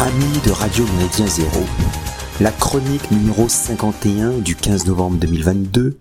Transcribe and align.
Amis 0.00 0.40
de 0.46 0.50
Radio 0.50 0.86
Méridien 0.96 1.26
Zéro, 1.26 1.60
la 2.40 2.50
chronique 2.50 3.10
numéro 3.10 3.50
51 3.50 4.38
du 4.38 4.56
15 4.56 4.86
novembre 4.86 5.18
2022, 5.18 5.98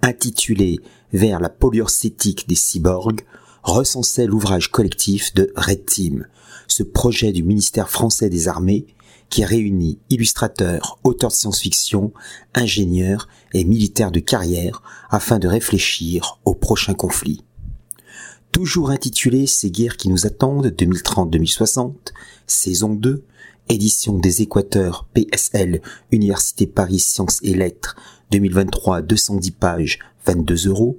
intitulée 0.00 0.80
Vers 1.12 1.38
la 1.38 1.50
polyurcétique 1.50 2.48
des 2.48 2.54
cyborgs, 2.54 3.20
recensait 3.62 4.24
l'ouvrage 4.24 4.70
collectif 4.70 5.34
de 5.34 5.52
Red 5.54 5.84
Team, 5.84 6.26
ce 6.66 6.82
projet 6.82 7.32
du 7.32 7.42
ministère 7.42 7.90
français 7.90 8.30
des 8.30 8.48
armées 8.48 8.86
qui 9.28 9.44
réunit 9.44 9.98
illustrateurs, 10.08 10.98
auteurs 11.04 11.28
de 11.28 11.34
science-fiction, 11.34 12.14
ingénieurs 12.54 13.28
et 13.52 13.64
militaires 13.64 14.12
de 14.12 14.20
carrière 14.20 14.82
afin 15.10 15.38
de 15.38 15.48
réfléchir 15.48 16.40
au 16.46 16.54
prochain 16.54 16.94
conflit. 16.94 17.44
Toujours 18.50 18.88
intitulé 18.88 19.46
Ces 19.46 19.70
guerres 19.70 19.98
qui 19.98 20.08
nous 20.08 20.26
attendent 20.26 20.68
2030-2060, 20.68 21.92
saison 22.46 22.94
2, 22.94 23.24
édition 23.68 24.18
des 24.18 24.42
Équateurs 24.42 25.06
PSL, 25.14 25.80
Université 26.10 26.66
Paris 26.66 26.98
Sciences 26.98 27.40
et 27.42 27.54
Lettres, 27.54 27.96
2023, 28.30 29.02
210 29.02 29.50
pages, 29.52 29.98
22 30.26 30.68
euros, 30.68 30.98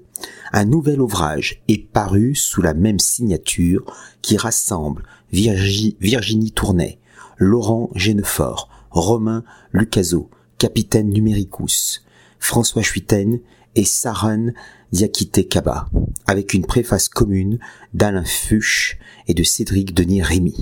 un 0.52 0.66
nouvel 0.66 1.02
ouvrage 1.02 1.62
est 1.68 1.86
paru 1.86 2.36
sous 2.36 2.62
la 2.62 2.74
même 2.74 3.00
signature 3.00 3.84
qui 4.22 4.38
rassemble 4.38 5.04
Virginie 5.32 6.52
Tournay, 6.52 7.00
Laurent 7.38 7.90
Genefort, 7.96 8.70
Romain 8.92 9.44
Lucaso, 9.72 10.30
Capitaine 10.58 11.10
Numericus, 11.10 12.04
François 12.40 12.84
Chuiten 12.84 13.40
et 13.76 13.86
Saran 13.86 14.50
Diakité 14.92 15.48
Kaba, 15.48 15.90
avec 16.28 16.54
une 16.54 16.66
préface 16.66 17.10
commune 17.10 17.58
d'Alain 17.96 18.26
Fuchs 18.26 19.00
et 19.28 19.34
de 19.34 19.42
Cédric 19.42 19.96
Denis 19.96 20.22
Rémy. 20.22 20.56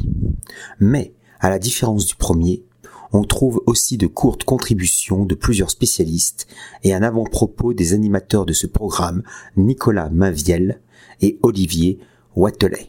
Mais, 0.79 1.13
à 1.41 1.49
la 1.49 1.59
différence 1.59 2.05
du 2.05 2.15
premier, 2.15 2.63
on 3.11 3.23
trouve 3.23 3.61
aussi 3.65 3.97
de 3.97 4.07
courtes 4.07 4.45
contributions 4.45 5.25
de 5.25 5.35
plusieurs 5.35 5.71
spécialistes 5.71 6.47
et 6.83 6.93
un 6.93 7.03
avant-propos 7.03 7.73
des 7.73 7.93
animateurs 7.93 8.45
de 8.45 8.53
ce 8.53 8.67
programme, 8.67 9.23
Nicolas 9.57 10.09
Maviel 10.09 10.79
et 11.19 11.37
Olivier 11.41 11.99
Watelet. 12.35 12.87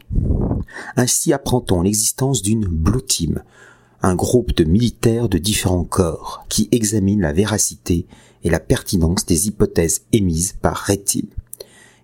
Ainsi 0.95 1.33
apprend-on 1.33 1.81
l'existence 1.81 2.41
d'une 2.41 2.65
Blue 2.65 3.03
Team, 3.03 3.43
un 4.01 4.15
groupe 4.15 4.55
de 4.55 4.63
militaires 4.63 5.29
de 5.29 5.39
différents 5.39 5.83
corps 5.83 6.45
qui 6.47 6.69
examine 6.71 7.21
la 7.21 7.33
véracité 7.33 8.05
et 8.43 8.49
la 8.49 8.59
pertinence 8.59 9.25
des 9.25 9.47
hypothèses 9.47 10.03
émises 10.13 10.55
par 10.61 10.89
Team. 11.05 11.25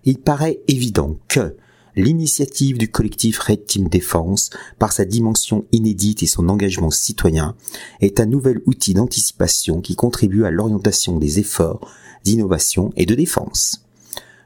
Il 0.04 0.18
paraît 0.18 0.60
évident 0.66 1.16
que 1.28 1.56
l'initiative 2.00 2.78
du 2.78 2.90
collectif 2.90 3.38
Red 3.38 3.66
Team 3.66 3.88
Défense, 3.88 4.50
par 4.78 4.92
sa 4.92 5.04
dimension 5.04 5.64
inédite 5.72 6.22
et 6.22 6.26
son 6.26 6.48
engagement 6.48 6.90
citoyen, 6.90 7.54
est 8.00 8.20
un 8.20 8.26
nouvel 8.26 8.60
outil 8.66 8.94
d'anticipation 8.94 9.80
qui 9.80 9.96
contribue 9.96 10.44
à 10.44 10.50
l'orientation 10.50 11.18
des 11.18 11.38
efforts 11.38 11.90
d'innovation 12.24 12.92
et 12.96 13.06
de 13.06 13.14
défense. 13.14 13.84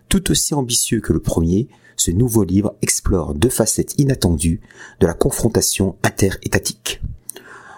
Tout 0.08 0.30
aussi 0.30 0.54
ambitieux 0.54 1.00
que 1.00 1.12
le 1.12 1.20
premier, 1.20 1.68
ce 1.96 2.10
nouveau 2.10 2.44
livre 2.44 2.74
explore 2.82 3.34
deux 3.34 3.48
facettes 3.48 3.94
inattendues 3.98 4.60
de 5.00 5.06
la 5.06 5.14
confrontation 5.14 5.96
interétatique. 6.02 7.00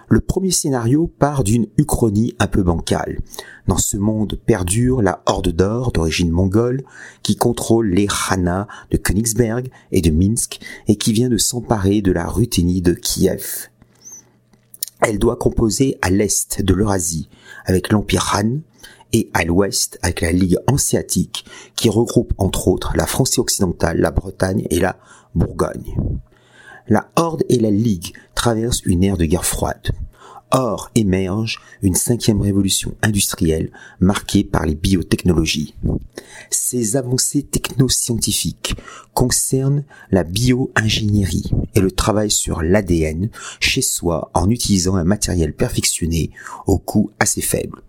Le 0.09 0.21
premier 0.21 0.53
scénario 0.53 1.13
part 1.19 1.43
d'une 1.43 1.67
uchronie 1.77 2.35
un 2.39 2.47
peu 2.47 2.63
bancale. 2.63 3.19
Dans 3.67 3.77
ce 3.77 3.97
monde 3.97 4.39
perdure 4.47 5.03
la 5.03 5.23
Horde 5.27 5.49
d'Or 5.49 5.91
d'origine 5.91 6.31
mongole 6.31 6.85
qui 7.25 7.35
contrôle 7.35 7.89
les 7.91 8.07
Khana 8.07 8.69
de 8.93 8.99
Königsberg 8.99 9.69
et 9.91 10.01
de 10.01 10.13
Minsk 10.13 10.61
et 10.87 10.95
qui 10.95 11.13
vient 11.13 11.29
de 11.29 11.39
s'emparer 11.39 12.03
de 12.03 12.13
la 12.13 12.27
Ruthénie 12.27 12.83
de 12.83 12.93
Kiev. 12.93 13.69
Elle 15.01 15.19
doit 15.19 15.37
composer 15.37 15.99
à 16.03 16.11
l'est 16.11 16.63
de 16.63 16.73
l'Eurasie 16.73 17.29
avec 17.65 17.91
l'Empire 17.91 18.33
Han 18.37 18.61
et 19.13 19.29
à 19.35 19.45
l'ouest 19.45 19.99
avec 20.03 20.21
la 20.21 20.31
Ligue 20.31 20.59
hanséatique 20.69 21.45
qui 21.75 21.89
regroupe 21.89 22.33
entre 22.39 22.69
autres 22.69 22.93
la 22.97 23.07
France 23.07 23.39
occidentale, 23.39 23.99
la 23.99 24.13
Bretagne 24.13 24.67
et 24.71 24.79
la 24.79 24.97
Bourgogne 25.35 25.97
la 26.89 27.11
Horde 27.17 27.45
et 27.49 27.59
la 27.59 27.71
Ligue 27.71 28.13
traversent 28.35 28.83
une 28.85 29.05
ère 29.05 29.17
de 29.17 29.25
guerre 29.25 29.45
froide. 29.45 29.93
Or 30.53 30.91
émerge 30.95 31.59
une 31.83 31.97
cinquième 31.97 32.41
révolution 32.41 32.95
industrielle 33.03 33.73
marquée 33.99 34.45
par 34.45 34.65
les 34.65 34.77
biotechnologies. 34.77 35.75
Ces 36.51 36.97
avancées 36.97 37.43
technoscientifiques 37.43 38.77
concernent 39.13 39.85
la 40.13 40.23
bio-ingénierie 40.23 41.51
et 41.75 41.81
le 41.81 41.91
travail 41.91 42.31
sur 42.31 42.63
l'ADN 42.63 43.29
chez 43.59 43.83
soi 43.83 44.31
en 44.35 44.49
utilisant 44.49 44.95
un 44.95 45.05
matériel 45.05 45.53
perfectionné 45.53 46.31
au 46.67 46.79
coût 46.79 47.11
assez 47.19 47.43
faible. 47.43 47.83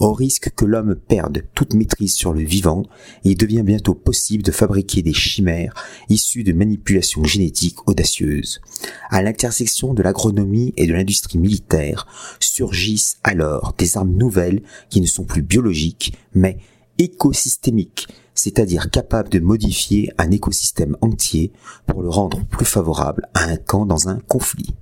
Au 0.00 0.14
risque 0.14 0.50
que 0.56 0.64
l'homme 0.64 0.96
perde 0.96 1.42
toute 1.54 1.74
maîtrise 1.74 2.14
sur 2.14 2.32
le 2.32 2.40
vivant, 2.40 2.84
il 3.22 3.36
devient 3.36 3.62
bientôt 3.62 3.94
possible 3.94 4.42
de 4.42 4.50
fabriquer 4.50 5.02
des 5.02 5.12
chimères 5.12 5.74
issues 6.08 6.42
de 6.42 6.54
manipulations 6.54 7.22
génétiques 7.22 7.86
audacieuses. 7.86 8.62
À 9.10 9.20
l'intersection 9.20 9.92
de 9.92 10.02
l'agronomie 10.02 10.72
et 10.78 10.86
de 10.86 10.94
l'industrie 10.94 11.38
militaire 11.38 12.06
surgissent 12.40 13.18
alors 13.24 13.74
des 13.76 13.98
armes 13.98 14.16
nouvelles 14.16 14.62
qui 14.88 15.02
ne 15.02 15.06
sont 15.06 15.24
plus 15.24 15.42
biologiques, 15.42 16.16
mais 16.32 16.56
écosystémiques, 16.96 18.08
c'est-à-dire 18.34 18.90
capables 18.90 19.28
de 19.28 19.38
modifier 19.38 20.10
un 20.16 20.30
écosystème 20.30 20.96
entier 21.02 21.52
pour 21.86 22.00
le 22.00 22.08
rendre 22.08 22.42
plus 22.46 22.64
favorable 22.64 23.28
à 23.34 23.44
un 23.44 23.56
camp 23.56 23.84
dans 23.84 24.08
un 24.08 24.18
conflit. 24.20 24.74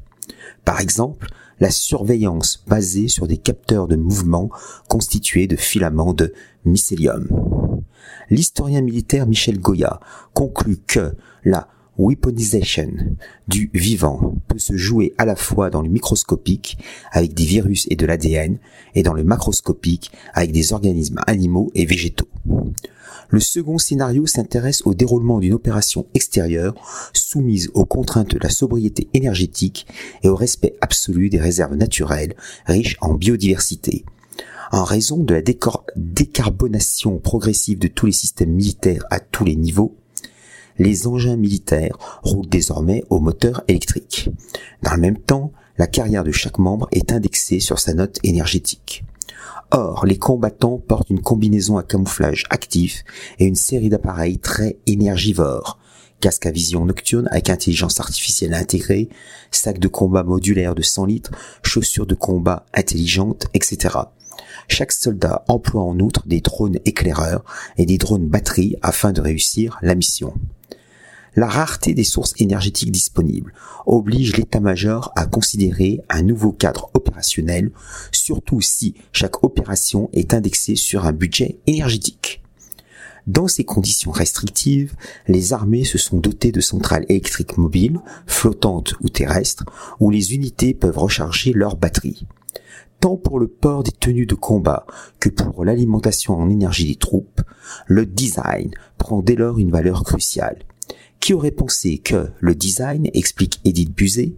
Par 0.64 0.80
exemple, 0.80 1.26
la 1.60 1.70
surveillance 1.70 2.62
basée 2.66 3.08
sur 3.08 3.26
des 3.26 3.36
capteurs 3.36 3.88
de 3.88 3.96
mouvement 3.96 4.48
constitués 4.88 5.46
de 5.46 5.56
filaments 5.56 6.12
de 6.12 6.32
mycélium. 6.64 7.28
L'historien 8.30 8.80
militaire 8.80 9.26
Michel 9.26 9.58
Goya 9.58 10.00
conclut 10.34 10.78
que 10.86 11.14
la 11.44 11.68
weaponization 11.98 12.92
du 13.48 13.70
vivant 13.74 14.36
peut 14.47 14.58
se 14.58 14.76
jouer 14.76 15.14
à 15.18 15.24
la 15.24 15.34
fois 15.34 15.68
dans 15.68 15.82
le 15.82 15.88
microscopique 15.88 16.78
avec 17.10 17.34
des 17.34 17.44
virus 17.44 17.86
et 17.91 17.97
de 17.97 18.06
l'ADN 18.06 18.58
et 18.94 19.02
dans 19.02 19.14
le 19.14 19.24
macroscopique 19.24 20.12
avec 20.32 20.52
des 20.52 20.72
organismes 20.72 21.20
animaux 21.26 21.70
et 21.74 21.86
végétaux. 21.86 22.28
Le 23.31 23.41
second 23.41 23.77
scénario 23.77 24.27
s'intéresse 24.27 24.83
au 24.87 24.94
déroulement 24.94 25.39
d'une 25.39 25.53
opération 25.53 26.06
extérieure 26.15 26.75
soumise 27.12 27.71
aux 27.75 27.84
contraintes 27.84 28.31
de 28.31 28.39
la 28.39 28.49
sobriété 28.49 29.09
énergétique 29.12 29.87
et 30.22 30.28
au 30.28 30.34
respect 30.34 30.77
absolu 30.81 31.28
des 31.28 31.39
réserves 31.39 31.75
naturelles 31.75 32.34
riches 32.66 32.97
en 33.00 33.15
biodiversité. 33.15 34.05
En 34.72 34.84
raison 34.84 35.22
de 35.22 35.34
la 35.34 35.43
décarbonation 35.97 37.19
progressive 37.19 37.78
de 37.78 37.89
tous 37.89 38.06
les 38.06 38.12
systèmes 38.12 38.53
militaires 38.53 39.05
à 39.11 39.21
tous 39.21 39.45
les 39.45 39.56
niveaux, 39.56 39.97
les 40.78 41.06
engins 41.06 41.37
militaires 41.37 41.99
roulent 42.22 42.49
désormais 42.49 43.05
au 43.10 43.19
moteur 43.19 43.62
électrique. 43.69 44.31
Dans 44.83 44.95
le 44.95 45.00
même 45.00 45.19
temps, 45.19 45.53
la 45.77 45.87
carrière 45.87 46.25
de 46.25 46.33
chaque 46.33 46.59
membre 46.59 46.89
est 46.93 47.12
indexée 47.12 47.60
sur 47.60 47.78
sa 47.78 47.95
note 47.95 48.19
énergétique. 48.22 49.05
Or, 49.70 50.06
les 50.06 50.16
combattants 50.16 50.78
portent 50.78 51.10
une 51.10 51.20
combinaison 51.20 51.76
à 51.76 51.82
camouflage 51.82 52.44
actif 52.48 53.04
et 53.38 53.44
une 53.44 53.54
série 53.54 53.91
d'appareils 53.91 54.38
très 54.38 54.78
énergivores. 54.86 55.78
Casque 56.20 56.47
à 56.47 56.50
vision 56.50 56.84
nocturne 56.84 57.28
avec 57.30 57.50
intelligence 57.50 58.00
artificielle 58.00 58.54
intégrée, 58.54 59.09
sac 59.50 59.78
de 59.78 59.86
combat 59.86 60.24
modulaire 60.24 60.74
de 60.74 60.82
100 60.82 61.04
litres, 61.04 61.30
chaussures 61.62 62.06
de 62.06 62.15
combat 62.15 62.66
intelligentes, 62.74 63.47
etc. 63.54 63.97
Chaque 64.68 64.92
soldat 64.92 65.44
emploie 65.48 65.82
en 65.82 65.98
outre 66.00 66.26
des 66.26 66.41
drones 66.41 66.78
éclaireurs 66.84 67.44
et 67.76 67.86
des 67.86 67.98
drones 67.98 68.26
batteries 68.26 68.76
afin 68.82 69.12
de 69.12 69.21
réussir 69.21 69.78
la 69.82 69.94
mission. 69.94 70.34
La 71.36 71.47
rareté 71.47 71.95
des 71.95 72.04
sources 72.04 72.34
énergétiques 72.39 72.92
disponibles 72.92 73.53
oblige 73.86 74.36
l'état-major 74.36 75.13
à 75.16 75.27
considérer 75.27 76.01
un 76.09 76.22
nouveau 76.22 76.53
cadre 76.53 76.91
opérationnel, 76.95 77.71
surtout 78.13 78.60
si 78.60 78.95
chaque 79.13 79.45
opération 79.45 80.10
est 80.13 80.34
indexée 80.34 80.77
sur 80.77 81.07
un 81.07 81.13
budget 81.13 81.59
énergétique. 81.66 82.42
Dans 83.28 83.47
ces 83.47 83.65
conditions 83.65 84.10
restrictives, 84.10 84.95
les 85.27 85.53
armées 85.53 85.84
se 85.84 85.98
sont 85.98 86.16
dotées 86.16 86.51
de 86.51 86.63
centrales 86.63 87.04
électriques 87.10 87.59
mobiles, 87.59 88.01
flottantes 88.27 88.95
ou 89.03 89.10
terrestres, 89.10 89.66
où 90.01 90.10
les 90.10 90.34
unités 90.34 90.72
peuvent 90.72 90.97
recharger 90.97 91.53
leurs 91.53 91.77
batteries. 91.77 92.27
Tant 93.01 93.16
pour 93.16 93.39
le 93.39 93.47
port 93.47 93.83
des 93.83 93.92
tenues 93.92 94.24
de 94.24 94.34
combat 94.34 94.86
que 95.21 95.28
pour 95.28 95.65
l'alimentation 95.65 96.34
en 96.39 96.48
énergie 96.48 96.89
des 96.89 96.97
troupes, 96.97 97.42
le 97.86 98.07
design 98.07 98.71
prend 98.97 99.21
dès 99.21 99.36
lors 99.36 99.59
une 99.59 99.71
valeur 99.71 100.04
cruciale. 100.04 100.65
Qui 101.20 101.34
aurait 101.34 101.50
pensé 101.50 101.98
que 101.98 102.30
le 102.38 102.54
design, 102.54 103.08
explique 103.12 103.60
Edith 103.64 103.92
Buzet, 103.92 104.32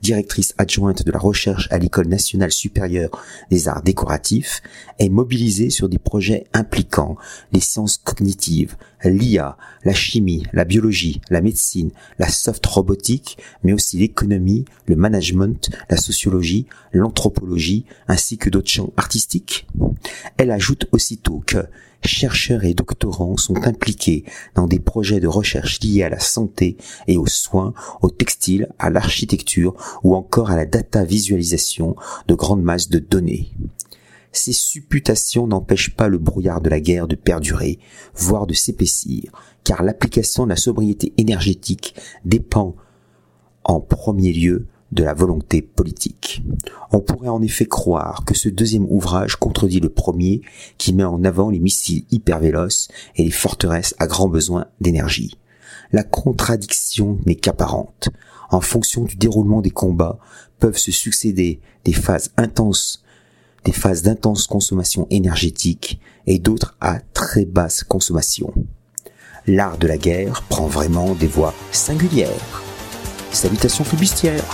directrice 0.00 0.54
adjointe 0.56 1.04
de 1.04 1.12
la 1.12 1.18
recherche 1.18 1.68
à 1.70 1.78
l'École 1.78 2.08
nationale 2.08 2.52
supérieure 2.52 3.10
des 3.50 3.68
arts 3.68 3.82
décoratifs, 3.82 4.62
est 4.98 5.10
mobilisé 5.10 5.68
sur 5.68 5.88
des 5.88 5.98
projets 5.98 6.46
impliquant 6.54 7.16
les 7.52 7.60
sciences 7.60 7.98
cognitives, 7.98 8.76
l'IA, 9.04 9.56
la 9.84 9.92
chimie, 9.92 10.46
la 10.52 10.64
biologie, 10.64 11.20
la 11.28 11.42
médecine, 11.42 11.90
la 12.18 12.28
soft 12.28 12.64
robotique, 12.64 13.36
mais 13.62 13.74
aussi 13.74 13.98
l'économie, 13.98 14.64
le 14.86 14.96
management, 14.96 15.70
la 15.90 15.98
sociologie, 15.98 16.66
l'anthropologie, 16.92 17.84
ainsi 18.08 18.38
que 18.38 18.48
d'autres 18.48 18.70
champs 18.70 18.92
artistiques. 18.96 19.66
Elle 20.38 20.50
ajoute 20.50 20.86
aussitôt 20.92 21.42
que 21.46 21.66
chercheurs 22.04 22.64
et 22.64 22.74
doctorants 22.74 23.36
sont 23.36 23.66
impliqués 23.66 24.24
dans 24.54 24.66
des 24.66 24.78
projets 24.78 25.20
de 25.20 25.28
recherche 25.28 25.80
liés 25.80 26.02
à 26.02 26.08
la 26.08 26.20
santé 26.20 26.76
et 27.06 27.16
aux 27.16 27.26
soins, 27.26 27.74
au 28.00 28.10
textile, 28.10 28.68
à 28.78 28.90
l'architecture 28.90 29.74
ou 30.02 30.14
encore 30.14 30.50
à 30.50 30.56
la 30.56 30.66
data 30.66 31.04
visualisation 31.04 31.96
de 32.28 32.34
grandes 32.34 32.62
masses 32.62 32.88
de 32.88 32.98
données. 32.98 33.52
Ces 34.32 34.52
supputations 34.52 35.46
n'empêchent 35.46 35.94
pas 35.94 36.08
le 36.08 36.18
brouillard 36.18 36.62
de 36.62 36.70
la 36.70 36.80
guerre 36.80 37.06
de 37.06 37.16
perdurer, 37.16 37.78
voire 38.14 38.46
de 38.46 38.54
s'épaissir, 38.54 39.30
car 39.62 39.82
l'application 39.82 40.44
de 40.44 40.50
la 40.50 40.56
sobriété 40.56 41.12
énergétique 41.18 41.94
dépend 42.24 42.74
en 43.64 43.80
premier 43.80 44.32
lieu 44.32 44.66
de 44.92 45.02
la 45.02 45.14
volonté 45.14 45.62
politique. 45.62 46.42
On 46.92 47.00
pourrait 47.00 47.28
en 47.28 47.42
effet 47.42 47.66
croire 47.66 48.24
que 48.24 48.34
ce 48.34 48.48
deuxième 48.48 48.86
ouvrage 48.90 49.36
contredit 49.36 49.80
le 49.80 49.88
premier 49.88 50.42
qui 50.78 50.92
met 50.92 51.04
en 51.04 51.24
avant 51.24 51.50
les 51.50 51.58
missiles 51.58 52.04
hypervéloces 52.10 52.88
et 53.16 53.24
les 53.24 53.30
forteresses 53.30 53.94
à 53.98 54.06
grand 54.06 54.28
besoin 54.28 54.66
d'énergie. 54.80 55.38
La 55.92 56.04
contradiction 56.04 57.18
n'est 57.26 57.34
qu'apparente. 57.34 58.10
En 58.50 58.60
fonction 58.60 59.04
du 59.04 59.16
déroulement 59.16 59.62
des 59.62 59.70
combats, 59.70 60.18
peuvent 60.58 60.78
se 60.78 60.92
succéder 60.92 61.60
des 61.84 61.92
phases 61.92 62.30
intenses, 62.36 63.02
des 63.64 63.72
phases 63.72 64.02
d'intense 64.02 64.46
consommation 64.46 65.06
énergétique 65.10 66.00
et 66.26 66.38
d'autres 66.38 66.76
à 66.80 67.00
très 67.14 67.46
basse 67.46 67.82
consommation. 67.82 68.52
L'art 69.46 69.76
de 69.78 69.88
la 69.88 69.98
guerre 69.98 70.42
prend 70.42 70.66
vraiment 70.66 71.14
des 71.14 71.26
voies 71.26 71.54
singulières. 71.72 72.62
Salutations 73.32 73.82
flibustières 73.82 74.44